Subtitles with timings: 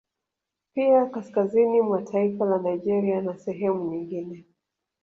[0.73, 4.45] Pia kaskazini mwa taifa la Nigeria na sehemu nyigine